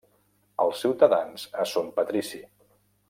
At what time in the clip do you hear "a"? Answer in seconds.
1.65-1.67